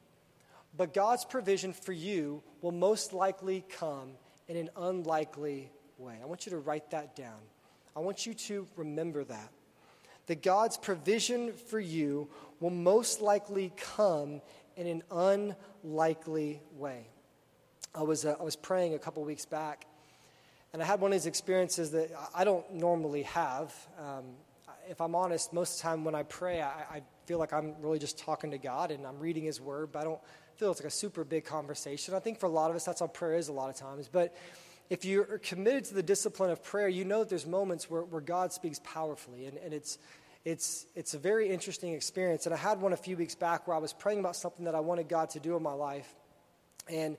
[0.75, 4.09] but God's provision for you will most likely come
[4.49, 6.17] in an unlikely way.
[6.21, 7.39] I want you to write that down.
[7.95, 9.51] I want you to remember that
[10.27, 14.41] that God's provision for you will most likely come
[14.75, 15.03] in an
[15.83, 17.07] unlikely way.
[17.93, 19.85] I was, uh, I was praying a couple weeks back,
[20.73, 23.73] and I had one of these experiences that I don't normally have.
[23.99, 24.25] Um,
[24.89, 27.73] if I'm honest, most of the time when I pray, I, I, feel like I'm
[27.81, 30.19] really just talking to God and I'm reading His Word, but I don't
[30.57, 32.13] feel it's like a super big conversation.
[32.13, 34.07] I think for a lot of us, that's how prayer is a lot of times.
[34.07, 34.35] But
[34.89, 38.21] if you're committed to the discipline of prayer, you know that there's moments where, where
[38.21, 39.97] God speaks powerfully, and, and it's,
[40.43, 42.45] it's, it's a very interesting experience.
[42.45, 44.75] And I had one a few weeks back where I was praying about something that
[44.75, 46.07] I wanted God to do in my life.
[46.87, 47.17] And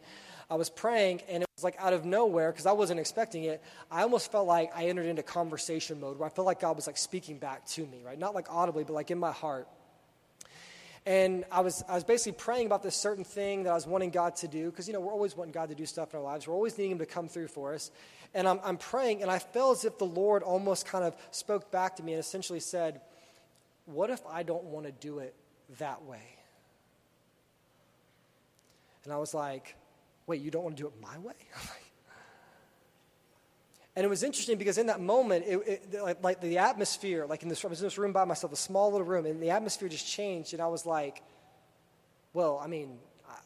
[0.49, 3.61] I was praying, and it was like out of nowhere, because I wasn't expecting it.
[3.91, 6.87] I almost felt like I entered into conversation mode where I felt like God was
[6.87, 8.19] like speaking back to me, right?
[8.19, 9.67] Not like audibly, but like in my heart.
[11.07, 14.11] And I was, I was basically praying about this certain thing that I was wanting
[14.11, 16.25] God to do, because, you know, we're always wanting God to do stuff in our
[16.25, 16.49] lives.
[16.49, 17.93] We're always needing Him to come through for us.
[18.35, 21.71] And I'm, I'm praying, and I felt as if the Lord almost kind of spoke
[21.71, 23.01] back to me and essentially said,
[23.85, 25.37] What if I don't want to do it
[25.79, 26.39] that way?
[29.05, 29.77] And I was like,
[30.27, 31.35] Wait, you don't want to do it my way?
[33.97, 37.43] And it was interesting because in that moment, it, it, like, like, the atmosphere, like
[37.43, 39.51] in this, I was in this room by myself, a small little room, and the
[39.51, 40.53] atmosphere just changed.
[40.53, 41.23] And I was like,
[42.35, 43.37] well, I mean, I,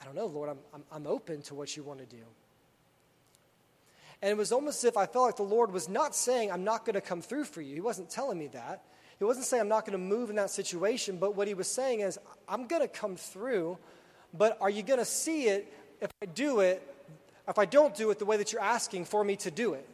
[0.00, 2.22] I don't know, Lord, I'm, I'm, I'm open to what you want to do.
[4.22, 6.62] And it was almost as if I felt like the Lord was not saying, I'm
[6.62, 7.74] not going to come through for you.
[7.74, 8.84] He wasn't telling me that.
[9.18, 11.16] He wasn't saying, I'm not going to move in that situation.
[11.16, 12.16] But what he was saying is,
[12.48, 13.76] I'm going to come through,
[14.32, 16.80] but are you going to see it if I do it,
[17.48, 19.88] if I don't do it the way that you're asking for me to do it?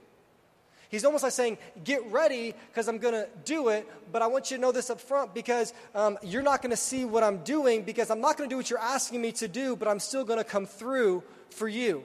[0.92, 4.50] He's almost like saying, Get ready because I'm going to do it, but I want
[4.50, 7.38] you to know this up front because um, you're not going to see what I'm
[7.38, 9.98] doing because I'm not going to do what you're asking me to do, but I'm
[9.98, 12.02] still going to come through for you.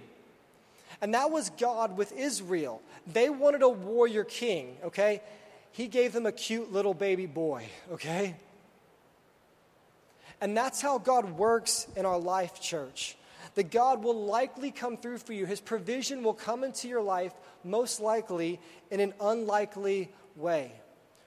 [1.01, 2.81] And that was God with Israel.
[3.11, 5.21] They wanted a warrior king, okay?
[5.73, 8.37] He gave them a cute little baby boy, okay?
[10.39, 13.16] And that's how God works in our life, church.
[13.55, 15.45] That God will likely come through for you.
[15.45, 17.33] His provision will come into your life
[17.63, 18.59] most likely
[18.91, 20.71] in an unlikely way.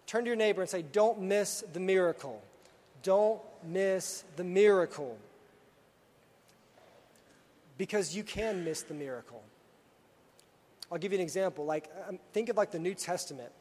[0.06, 2.42] Turn to your neighbor and say, Don't miss the miracle.
[3.02, 5.16] Don't miss the miracle.
[7.78, 9.42] Because you can miss the miracle.
[10.90, 11.64] I'll give you an example.
[11.64, 13.52] Like, um, think of like the New Testament.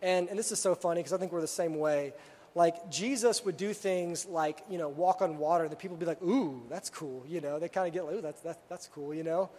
[0.00, 2.12] And, and this is so funny because I think we're the same way.
[2.54, 5.68] Like, Jesus would do things like, you know, walk on water.
[5.68, 7.24] The people would be like, ooh, that's cool.
[7.26, 9.50] You know, they kind of get like, ooh, that's, that's, that's cool, you know?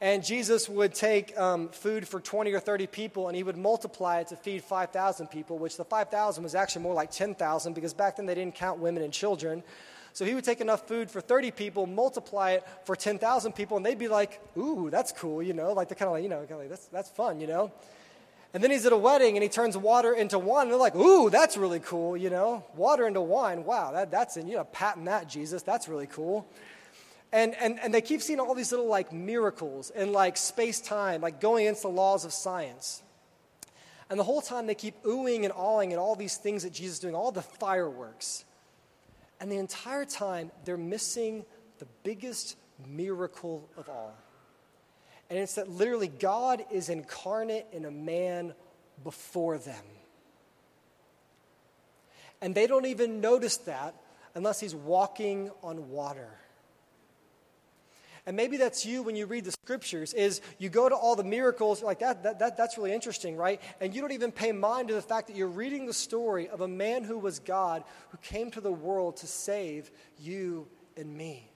[0.00, 4.20] And Jesus would take um, food for 20 or 30 people and he would multiply
[4.20, 8.16] it to feed 5,000 people, which the 5,000 was actually more like 10,000 because back
[8.16, 9.64] then they didn't count women and children.
[10.12, 13.86] So he would take enough food for 30 people, multiply it for 10,000 people, and
[13.86, 15.72] they'd be like, ooh, that's cool, you know?
[15.72, 17.70] Like, they're kind of like, you know, like, that's, that's fun, you know?
[18.54, 20.96] And then he's at a wedding and he turns water into wine, and they're like,
[20.96, 22.64] ooh, that's really cool, you know?
[22.74, 26.48] Water into wine, wow, that, that's, in, you know, patent that, Jesus, that's really cool.
[27.30, 31.20] And, and, and they keep seeing all these little like miracles and like space time,
[31.20, 33.02] like going against the laws of science.
[34.08, 36.94] And the whole time they keep oohing and awing at all these things that Jesus
[36.94, 38.46] is doing, all the fireworks.
[39.40, 41.44] And the entire time they're missing
[41.78, 42.56] the biggest
[42.86, 44.14] miracle of all.
[45.30, 48.54] And it's that literally God is incarnate in a man
[49.04, 49.84] before them.
[52.40, 53.94] And they don't even notice that
[54.34, 56.30] unless he's walking on water.
[58.28, 61.24] And maybe that's you when you read the scriptures, is you go to all the
[61.24, 63.60] miracles, like that, that, that, that's really interesting, right?
[63.80, 66.60] And you don't even pay mind to the fact that you're reading the story of
[66.60, 71.50] a man who was God, who came to the world to save you and me.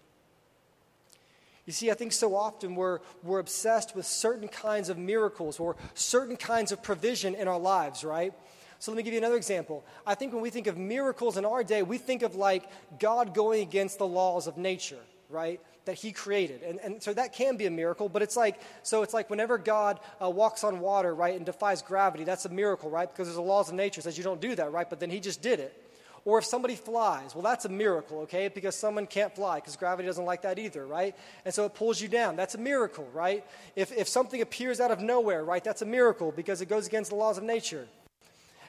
[1.66, 5.76] You see, I think so often we're, we're obsessed with certain kinds of miracles or
[5.94, 8.32] certain kinds of provision in our lives, right?
[8.80, 9.84] So let me give you another example.
[10.04, 12.64] I think when we think of miracles in our day, we think of like
[12.98, 14.98] God going against the laws of nature,
[15.28, 15.60] right?
[15.84, 16.62] that he created.
[16.62, 19.58] And, and so that can be a miracle, but it's like, so it's like whenever
[19.58, 23.10] God uh, walks on water, right, and defies gravity, that's a miracle, right?
[23.10, 24.88] Because there's the laws of nature says you don't do that, right?
[24.88, 25.81] But then he just did it.
[26.24, 28.46] Or if somebody flies, well, that's a miracle, okay?
[28.46, 31.16] Because someone can't fly because gravity doesn't like that either, right?
[31.44, 32.36] And so it pulls you down.
[32.36, 33.44] That's a miracle, right?
[33.74, 37.10] If, if something appears out of nowhere, right, that's a miracle because it goes against
[37.10, 37.88] the laws of nature.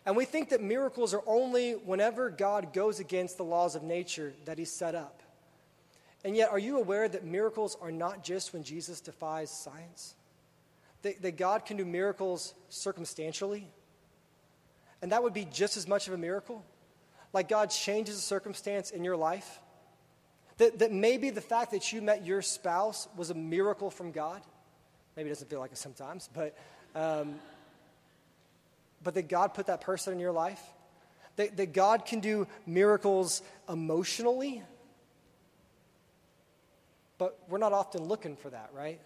[0.06, 4.34] And we think that miracles are only whenever God goes against the laws of nature
[4.46, 5.22] that He set up.
[6.26, 10.16] And yet, are you aware that miracles are not just when Jesus defies science?
[11.04, 13.68] That, that God can do miracles circumstantially?
[15.02, 16.66] And that would be just as much of a miracle?
[17.34, 19.60] Like God changes a circumstance in your life?
[20.58, 24.42] That, that maybe the fact that you met your spouse was a miracle from God?
[25.18, 26.56] Maybe it doesn't feel like it sometimes, but,
[26.96, 27.36] um,
[29.04, 30.62] but that God put that person in your life?
[31.36, 34.62] That, that God can do miracles emotionally?
[37.18, 39.00] But we're not often looking for that, right?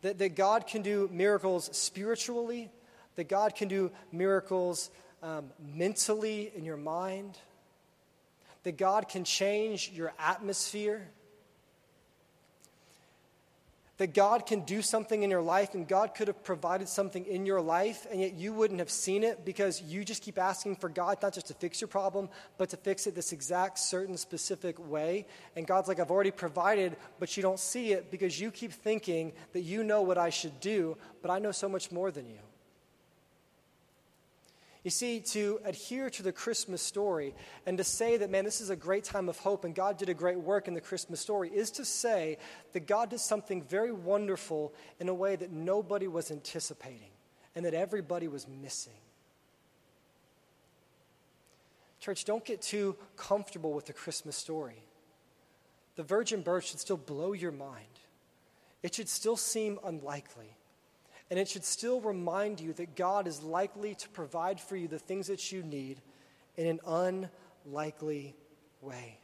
[0.00, 2.70] That, that God can do miracles spiritually,
[3.16, 4.90] that God can do miracles
[5.22, 7.38] um, mentally in your mind,
[8.64, 11.08] that God can change your atmosphere
[14.02, 17.46] that God can do something in your life and God could have provided something in
[17.46, 20.88] your life, and yet you wouldn't have seen it because you just keep asking for
[20.88, 24.76] God not just to fix your problem, but to fix it this exact, certain, specific
[24.90, 25.24] way.
[25.54, 29.32] And God's like, I've already provided, but you don't see it because you keep thinking
[29.52, 32.38] that you know what I should do, but I know so much more than you.
[34.84, 37.34] You see, to adhere to the Christmas story
[37.66, 40.08] and to say that, man, this is a great time of hope and God did
[40.08, 42.38] a great work in the Christmas story is to say
[42.72, 47.12] that God did something very wonderful in a way that nobody was anticipating
[47.54, 48.92] and that everybody was missing.
[52.00, 54.82] Church, don't get too comfortable with the Christmas story.
[55.94, 57.86] The virgin birth should still blow your mind,
[58.82, 60.56] it should still seem unlikely.
[61.32, 64.98] And it should still remind you that God is likely to provide for you the
[64.98, 65.98] things that you need
[66.58, 66.80] in an
[67.64, 68.36] unlikely
[68.82, 69.18] way.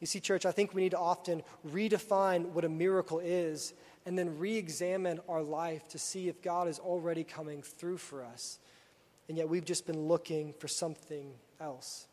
[0.00, 3.74] You see, church, I think we need to often redefine what a miracle is
[4.06, 8.24] and then re examine our life to see if God is already coming through for
[8.24, 8.58] us.
[9.28, 12.06] And yet we've just been looking for something else.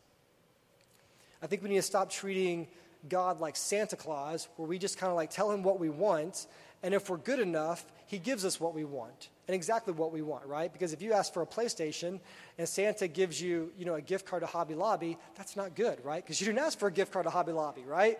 [1.42, 2.68] I think we need to stop treating
[3.08, 6.46] God like Santa Claus, where we just kind of like tell him what we want,
[6.82, 10.20] and if we're good enough, he gives us what we want and exactly what we
[10.20, 10.72] want, right?
[10.72, 12.18] Because if you ask for a PlayStation
[12.58, 16.04] and Santa gives you, you know, a gift card to Hobby Lobby, that's not good,
[16.04, 16.20] right?
[16.20, 18.18] Because you didn't ask for a gift card to Hobby Lobby, right?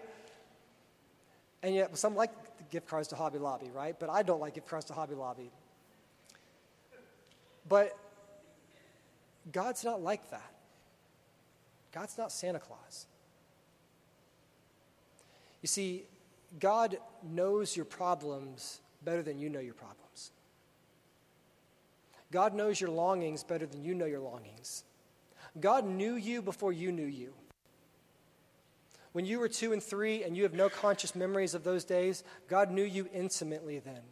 [1.65, 2.31] And yet, some like
[2.71, 3.99] gift cards to Hobby Lobby, right?
[3.99, 5.51] But I don't like gift cards to Hobby Lobby.
[7.69, 7.99] But
[9.51, 10.53] God's not like that.
[11.91, 13.07] God's not Santa Claus.
[15.63, 16.05] You see,
[16.61, 16.97] God
[17.29, 20.33] knows your problems better than you know your problems.
[22.33, 24.85] God knows your longings better than you know your longings.
[25.59, 27.35] God knew you before you knew you.
[29.13, 32.23] When you were two and three and you have no conscious memories of those days,
[32.49, 34.03] God knew you intimately then.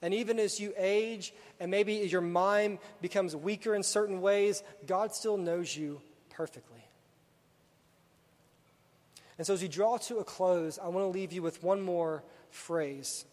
[0.00, 5.14] And even as you age and maybe your mind becomes weaker in certain ways, God
[5.14, 6.82] still knows you perfectly.
[9.36, 11.80] And so, as we draw to a close, I want to leave you with one
[11.80, 13.24] more phrase.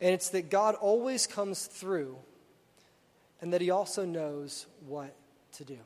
[0.00, 2.18] And it's that God always comes through
[3.40, 5.14] and that He also knows what
[5.52, 5.78] to do.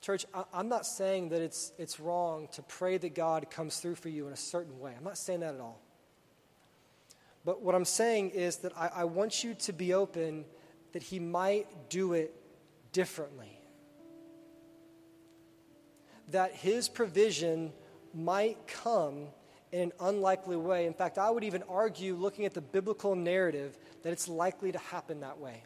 [0.00, 3.94] Church, I, am not saying that it's, it's wrong to pray that God comes through
[3.94, 4.92] for you in a certain way.
[4.96, 5.80] I'm not saying that at all.
[7.44, 10.44] But what I'm saying is that I, I want you to be open
[10.92, 12.34] that He might do it
[12.92, 13.54] differently
[16.30, 17.72] that his provision
[18.12, 19.26] might come
[19.74, 20.86] in an unlikely way.
[20.86, 24.78] In fact, I would even argue, looking at the biblical narrative, that it's likely to
[24.78, 25.64] happen that way.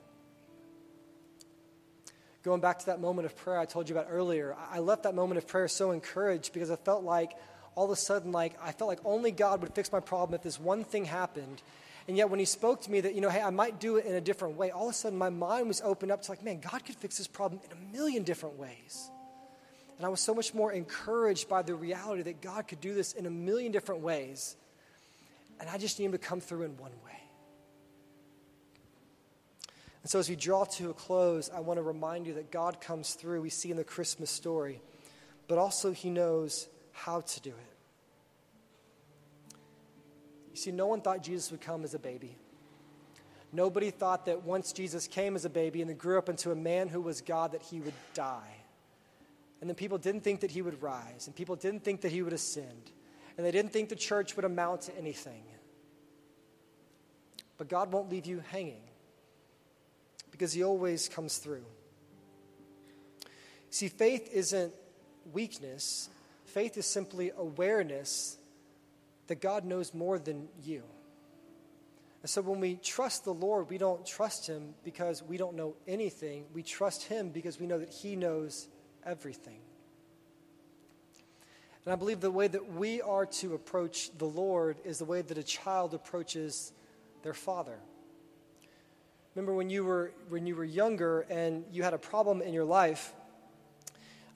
[2.42, 5.14] Going back to that moment of prayer I told you about earlier, I left that
[5.14, 7.32] moment of prayer so encouraged because I felt like
[7.74, 10.42] all of a sudden, like I felt like only God would fix my problem if
[10.42, 11.62] this one thing happened.
[12.06, 14.06] And yet, when he spoke to me that, you know, hey, I might do it
[14.06, 16.42] in a different way, all of a sudden my mind was opened up to like,
[16.42, 19.10] man, God could fix this problem in a million different ways.
[19.98, 23.12] And I was so much more encouraged by the reality that God could do this
[23.12, 24.56] in a million different ways.
[25.60, 27.20] And I just need Him to come through in one way.
[30.02, 32.80] And so, as we draw to a close, I want to remind you that God
[32.80, 34.80] comes through, we see in the Christmas story,
[35.48, 37.74] but also He knows how to do it.
[40.52, 42.36] You see, no one thought Jesus would come as a baby.
[43.52, 46.56] Nobody thought that once Jesus came as a baby and then grew up into a
[46.56, 48.57] man who was God, that he would die.
[49.60, 52.22] And then people didn't think that he would rise, and people didn't think that he
[52.22, 52.92] would ascend,
[53.36, 55.42] and they didn't think the church would amount to anything.
[57.56, 58.82] But God won't leave you hanging
[60.30, 61.64] because he always comes through.
[63.70, 64.72] See, faith isn't
[65.32, 66.08] weakness,
[66.44, 68.36] faith is simply awareness
[69.26, 70.82] that God knows more than you.
[72.22, 75.74] And so when we trust the Lord, we don't trust him because we don't know
[75.86, 76.46] anything.
[76.52, 78.68] We trust him because we know that he knows
[79.08, 79.58] everything.
[81.84, 85.22] And I believe the way that we are to approach the Lord is the way
[85.22, 86.72] that a child approaches
[87.22, 87.78] their father.
[89.34, 92.66] Remember when you were, when you were younger and you had a problem in your
[92.66, 93.14] life,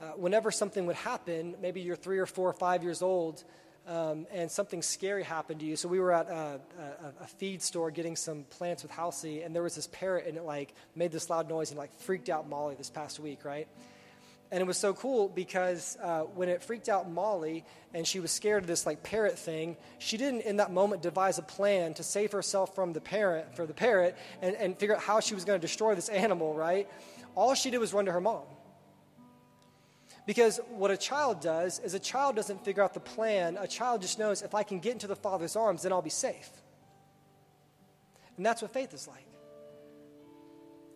[0.01, 3.45] uh, whenever something would happen, maybe you're three or four or five years old,
[3.87, 5.77] um, and something scary happened to you.
[5.77, 9.55] So we were at a, a, a, feed store getting some plants with Halsey, and
[9.55, 12.49] there was this parrot, and it like made this loud noise and like freaked out
[12.49, 13.69] Molly this past week, right?
[14.53, 18.31] And it was so cool because uh, when it freaked out Molly and she was
[18.31, 22.03] scared of this like parrot thing, she didn't in that moment devise a plan to
[22.03, 25.47] save herself from the parrot for the parrot and, and figure out how she was
[25.47, 26.87] going to destroy this animal, right?
[27.35, 28.43] All she did was run to her mom.
[30.27, 33.57] Because what a child does is a child doesn't figure out the plan.
[33.59, 36.11] A child just knows if I can get into the father's arms, then I'll be
[36.11, 36.51] safe.
[38.37, 39.32] And that's what faith is like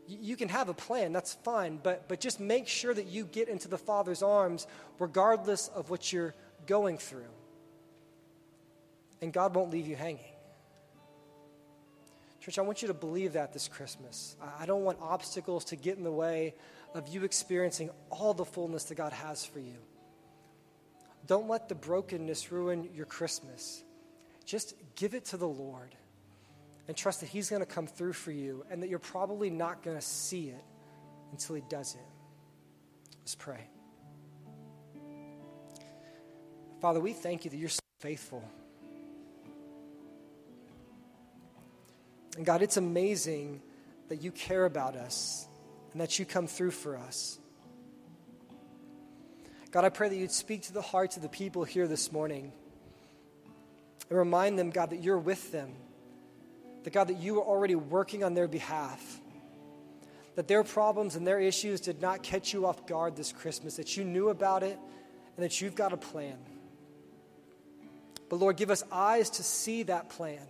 [0.09, 3.49] you can have a plan, that's fine, but, but just make sure that you get
[3.49, 4.67] into the Father's arms
[4.99, 6.35] regardless of what you're
[6.67, 7.25] going through.
[9.21, 10.21] And God won't leave you hanging.
[12.41, 14.37] Church, I want you to believe that this Christmas.
[14.59, 16.55] I don't want obstacles to get in the way
[16.95, 19.77] of you experiencing all the fullness that God has for you.
[21.27, 23.83] Don't let the brokenness ruin your Christmas.
[24.45, 25.97] Just give it to the Lord
[26.89, 29.83] and trust that He's going to come through for you and that you're probably not
[29.83, 30.65] going to see it
[31.33, 32.01] until He does it.
[33.21, 33.69] Let's pray.
[36.81, 38.49] Father, we thank you that you're so faithful.
[42.37, 43.63] And God, it's amazing
[44.09, 45.49] that you care about us
[45.93, 47.39] and that you come through for us.
[49.71, 52.53] God, I pray that you'd speak to the hearts of the people here this morning.
[54.09, 55.73] And remind them, God, that you're with them.
[56.87, 59.21] That, God, that you are already working on their behalf.
[60.37, 63.97] That their problems and their issues did not catch you off guard this Christmas, that
[63.97, 64.79] you knew about it
[65.37, 66.39] and that you've got a plan.
[68.29, 70.47] But Lord, give us eyes to see that plan.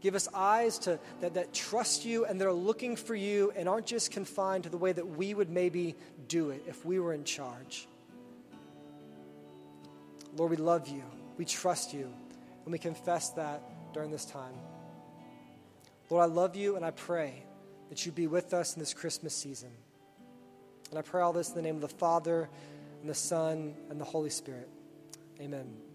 [0.00, 3.68] Give us eyes to, that, that trust you and that are looking for you and
[3.68, 5.94] aren't just confined to the way that we would maybe
[6.26, 7.86] do it if we were in charge.
[10.36, 11.04] Lord, we love you.
[11.36, 12.12] We trust you.
[12.64, 13.62] And we confess that
[13.96, 14.52] during this time.
[16.10, 17.46] Lord, I love you and I pray
[17.88, 19.70] that you be with us in this Christmas season.
[20.90, 22.50] And I pray all this in the name of the Father
[23.00, 24.68] and the Son and the Holy Spirit.
[25.40, 25.85] Amen.